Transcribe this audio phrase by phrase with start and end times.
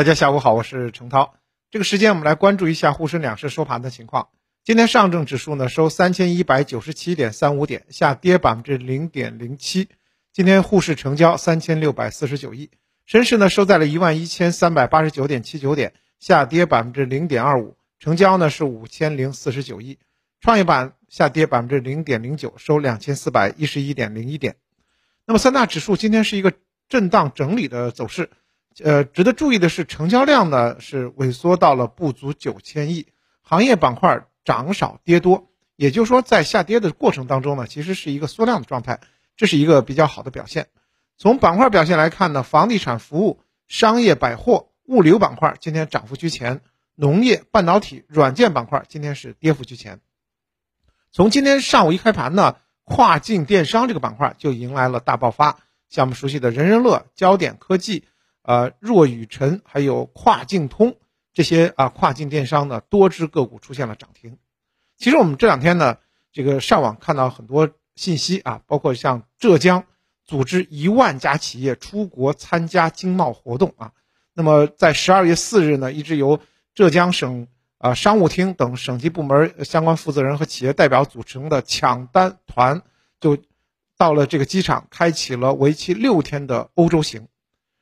[0.00, 1.34] 大家下午好，我是程涛。
[1.70, 4.30] 这个时间我们来关注一下沪深两市收盘的情况。
[4.64, 9.90] 今天上证指数呢收三千一百九十七点三五点，下跌百分之零点零七。
[10.32, 12.70] 今天沪市成交三千六百四十九亿。
[13.04, 19.98] 深市呢收在了一万一千三百八十九点七九点，下跌百分之零点二五，成交呢是五千零四十九亿。
[20.40, 24.56] 创业板下跌百分之零点零九，收两千四百一十一点零一点。
[25.26, 26.54] 那么三大指数今天是一个
[26.88, 28.30] 震荡整理的走势。
[28.82, 33.06] 呃，值得注意的是，成交量呢是萎缩到了不足九千亿，
[33.42, 39.00] 行业板块涨少跌多，也就是说，在下跌的过程当中呢，其实是一个缩量的状态，
[39.36, 40.68] 这是一个比较好的表现。
[41.16, 46.60] 从板块表现来看呢，房地产服务、商业百货、物流板块今天涨幅居前，
[46.94, 50.00] 农业、半导体、软件板块今天是跌幅居前。
[51.12, 58.04] 从今天上午一开盘呢，跨境电商这个板块就迎来了大爆发，像我们熟悉的人人乐、焦点科技。
[58.50, 60.96] 呃，若雨辰还有跨境通
[61.32, 64.38] 这些啊，跨境电商呢，多只个股出现了涨停。
[64.96, 65.98] 其实我们这两天呢，
[66.32, 69.84] 这个上网看到很多信息啊，包括像浙江
[70.24, 73.92] 组织一万家企业出国参加经贸活动啊。
[74.34, 76.40] 那么在十二月四日呢，一支由
[76.74, 77.46] 浙江省
[77.78, 82.82] 啊商务厅等省级部门相关负责人和企业代表组成的抢单团，
[83.20, 83.38] 就
[83.96, 87.28] 到了这个机场，开启了为期六天的欧洲行。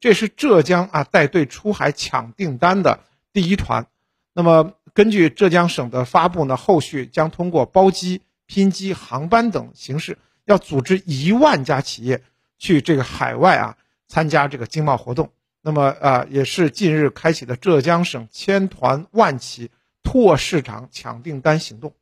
[0.00, 3.00] 这是浙江啊带队出海抢订单的
[3.32, 3.86] 第一团。
[4.32, 12.22] 那么根据浙江省的发布呢，后续将通过包机、拼机、航班等形式，要组织一万家企业
[12.58, 13.76] 去这个海外啊
[14.08, 15.30] 参加这个经贸活动。
[15.60, 19.70] 那么啊，也是近日开启的浙江省千团万企
[20.02, 21.92] 拓市场抢订单行动。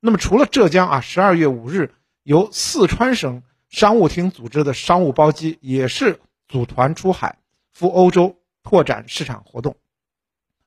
[0.00, 6.20] 那么除了浙江啊，十二月五日由四川省商务厅组织的商务包机也是。
[6.48, 7.38] 组团出海
[7.72, 9.76] 赴欧洲拓展市场活动。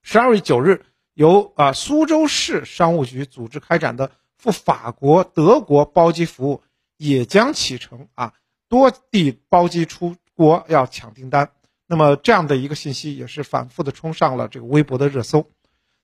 [0.01, 6.61] 十二月九日，由啊苏州市商务局组织开展的赴法国、德国包机服务
[6.97, 8.33] 也将启程啊，
[8.69, 11.51] 多地包机出国要抢订单。
[11.85, 15.49] 那么这样的一个信息也是反复的冲上了这个微博的热搜。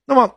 [0.04, 0.36] 那么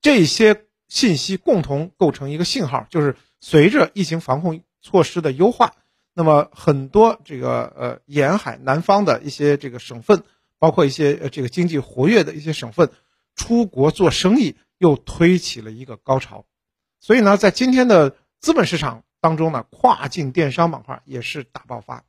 [0.00, 5.74] 这些信息共同构成一个信号，就是随着疫情防控措施的优化。
[6.18, 10.22] 那么很多这个呃沿海南方的一些这个省份，
[10.58, 12.90] 包括一些呃这个经济活跃的一些省份，
[13.34, 16.46] 出国做生意又推起了一个高潮，
[17.00, 22.02] 所以呢，在今天的资本市场当中呢，跨境电商板块也是大爆发。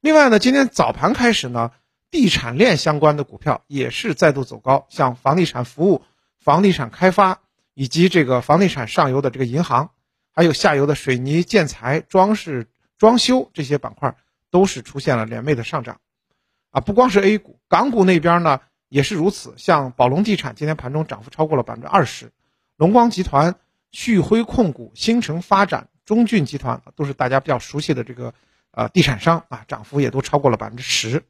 [0.00, 1.72] 另外呢，今天早盘开始呢，
[2.12, 6.04] 地产链相关的股票也是再度走高，像房地产服务、
[6.38, 7.40] 房地产开发
[7.74, 9.90] 以及这个房地产上游的这个银行，
[10.32, 12.68] 还有下游的水泥建材装饰。
[12.98, 14.16] 装修这些板块
[14.50, 16.00] 都是出现了连袂的上涨，
[16.70, 19.54] 啊，不光是 A 股，港股那边呢也是如此。
[19.56, 22.32] 像宝龙地产今天盘中涨幅超过了百分之二十，
[22.76, 23.54] 龙光集团、
[23.92, 28.34] 旭辉控股、新城发展、中骏集团都是大家比较熟悉的这个
[28.72, 31.22] 呃地产商啊，涨幅也都超过了百分之十。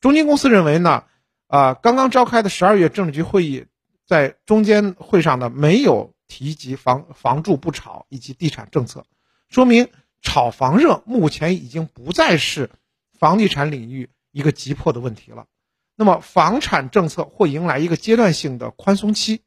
[0.00, 1.04] 中金公司认为呢，
[1.48, 3.66] 啊，刚刚召开的十二月政治局会议，
[4.06, 9.04] 在中间会上呢没有提及房房住不炒以及地产政策，
[9.48, 9.88] 说明。
[10.20, 12.70] 炒房热目前已经不再是
[13.18, 15.46] 房地产领域一个急迫的问题了。
[15.96, 19.42] 那么，房产政策会迎来一个阶段性的宽松期。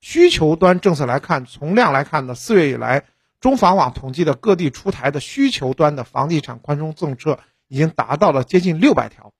[0.00, 3.04] 需求端政策来看，从量来看呢，四月以来，
[3.40, 7.38] 中房网统计的各地出台的需求端的房地产宽松政策
[7.68, 9.32] 已经达到了接近六百条，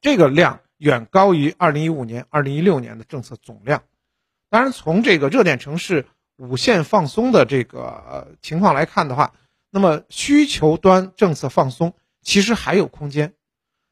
[0.00, 3.82] 这个量远高于二零一五年、二零一六年的政策总量。
[4.50, 9.32] 当然，从这个热点城市五线放松的这个情况来看的话，
[9.70, 13.34] 那么需求端政策放松，其实还有空间。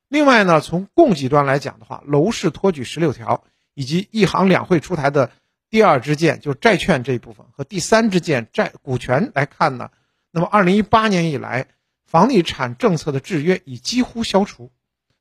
[0.09, 5.31] 另外呢，从供给端来讲的话，楼市托举十六条，以及一行两会出台的
[5.71, 9.91] 第二支箭，就是债券这一部分和第三支箭债股权来看呢，
[10.31, 11.67] 那么二零一八年以来，
[12.07, 14.71] 房地产政策的制约已几乎消除，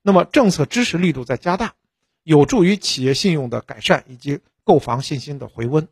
[0.02, 1.74] 那么政策支持力度在加大，
[2.22, 5.88] 有助于企业信用的改善以及购房信心的回温。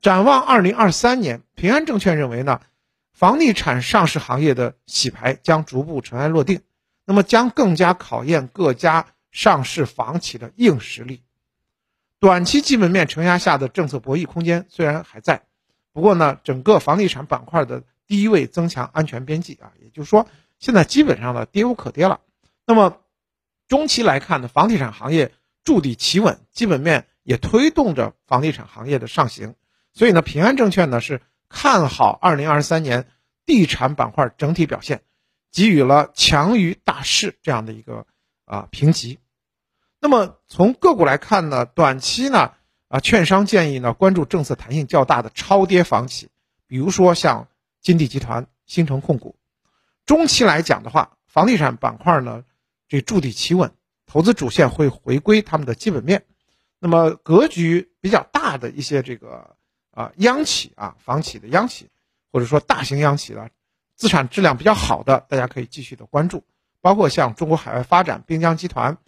[0.00, 2.60] 展望二零二三年，平安证券认为呢。
[3.12, 6.62] 房地产上市行业的洗牌将逐步尘埃落定，
[7.04, 11.22] 那么将更加考验各家上市房企的硬实力。
[12.18, 15.42] 短期基本面承压下的政策博弈空间虽然还在，
[15.92, 20.26] 不过呢，整个房地产板块的低位增强安全边际啊，也就是说，
[20.58, 22.20] 现在基本上呢跌无可跌了。
[22.66, 22.98] 那么
[23.68, 25.32] 中期来看呢，房地产行业
[25.64, 29.54] 筑底企稳，基本面也推动着房地产行业的上行。
[29.92, 31.20] 所以呢，平安证券呢是。
[31.52, 33.06] 看好二零二三年
[33.44, 35.02] 地产板块整体表现，
[35.52, 38.06] 给予了强于大势这样的一个
[38.46, 39.18] 啊评级。
[40.00, 42.54] 那么从个股来看呢，短期呢，
[42.88, 46.30] 啊，券商建议呢关注政策弹性较大的超跌房企，
[46.66, 47.48] 比如说像
[47.80, 49.36] 金地集团、新城控股。
[50.06, 52.44] 中期来讲的话，房地产板块呢，
[52.88, 53.72] 这筑底企稳，
[54.06, 56.24] 投资主线会回归他们的基本面。
[56.80, 59.56] 那么格局比较大的一些这个
[59.92, 61.88] 啊央企啊房企的央企，
[62.32, 63.48] 或者说大型央企的
[63.94, 66.44] 资产质量比较好的，大家可以继续的关注，
[66.80, 68.98] 包括像中国海外发展、滨江集团。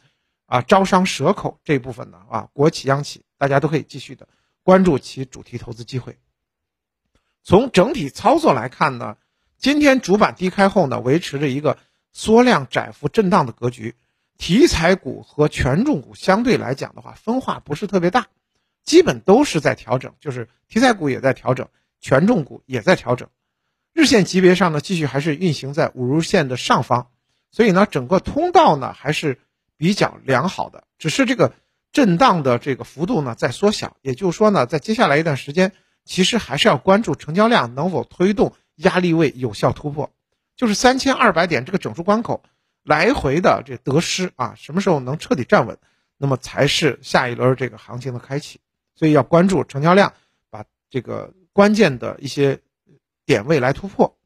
[0.47, 4.29] 啊，招商蛇口这一部分呢，啊，国企央企，大家都可以继续的
[4.63, 6.19] 关注其主题投资机会。
[7.43, 9.17] 从整体操作来看呢，
[9.57, 11.79] 今天主板低开后呢，维持着一个
[12.13, 13.97] 缩量窄幅震荡的格局。
[14.37, 18.27] 题材股和权重股相对来讲的话，分化不是特别大，
[18.85, 21.69] 基本都是在调整，就是题材股也在调整，
[22.01, 23.29] 权重股也在调整。
[23.93, 27.09] 日线级别上呢，继续还是运行在五日线的上方，
[27.51, 29.41] 所以呢，整个通道呢还是。
[29.77, 31.53] 比较良好的，只是这个
[31.91, 35.73] 震荡的这个幅度呢在缩小，也就是说呢，在接下来一段时间，
[36.05, 40.13] 其实还是要关注成交量能否推动压力位有效突破，
[40.57, 42.45] 就是三千二百点这个整数关口
[42.85, 45.77] 来回的这得失啊，什么时候能彻底站稳，
[46.19, 48.61] 那么才是下一轮这个行情的开启，
[48.95, 50.13] 所以要关注成交量，
[50.51, 52.61] 把这个关键的一些
[53.27, 54.17] 点位来突破。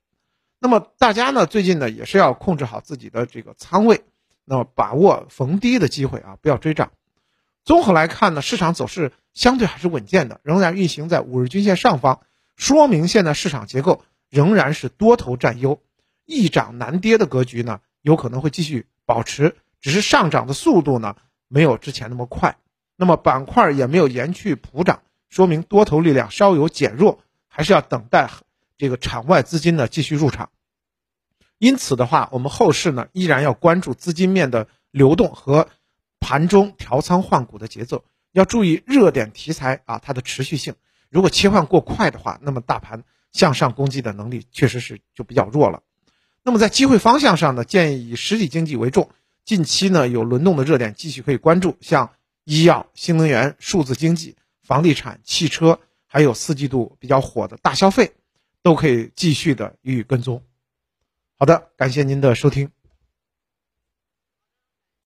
[0.58, 4.04] 那么大家呢，最近呢也是要控制好自己的这个仓位。
[4.50, 6.92] 那么把握逢低的机会啊，不要追涨。
[7.64, 12.22] 综合来看呢，市场走势相对还是稳健的，仍然运行在五日均线上方，
[12.56, 15.82] 说明现在市场结构仍然是多头占优，
[16.24, 21.16] 易涨难跌的格局呢，有可能会继续保持，只是上涨的速度呢
[21.46, 22.56] 没有之前那么快。
[23.00, 28.28] 那么板块也没有延续普涨，说明多头力量稍有减弱，还是要等待
[28.76, 30.50] 这个场外资金呢继续入场。
[31.58, 35.68] 因此的话，我们后市呢依然要关注资金面的流动和
[36.18, 40.74] 盘中调仓换股的节奏，要注意热点题材啊它的持续性。
[41.08, 45.84] 如果切换过快的话，那么大盘向上攻击的能力确实是就比较弱了。
[46.42, 49.08] 那么在机会方向上呢，建议以实体经济为重。
[49.44, 52.10] 近期呢有轮动的热点继续可以关注，像
[52.48, 58.10] 医药、新能源、数字经济、房地产、汽车，还有四季度比较火的大消费，
[58.62, 60.42] 都可以继续的予以跟踪。
[61.36, 62.70] 好的，感谢您的收听。